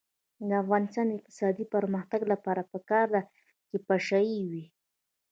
د 0.47 0.49
افغانستان 0.63 1.05
د 1.07 1.13
اقتصادي 1.19 1.65
پرمختګ 1.75 2.21
لپاره 2.33 2.61
پکار 2.71 3.05
ده 3.15 3.21
چې 3.67 3.77
پشه 3.87 4.19
یي 4.31 4.41
وي. 4.51 4.65